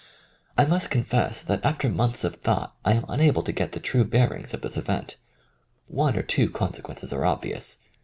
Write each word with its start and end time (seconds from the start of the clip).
I 0.57 0.65
must 0.65 0.89
confess 0.89 1.43
that 1.43 1.63
after 1.63 1.87
months 1.87 2.23
of 2.23 2.37
thought 2.37 2.75
I 2.83 2.93
am 2.93 3.05
unable 3.07 3.43
to 3.43 3.51
get 3.51 3.73
the 3.73 3.79
true 3.79 4.03
bear 4.03 4.33
ings 4.33 4.51
of 4.51 4.61
this 4.61 4.75
event. 4.75 5.15
One 5.85 6.17
or 6.17 6.23
two 6.23 6.49
consequences 6.49 7.13
are 7.13 7.23
obvious. 7.23 7.77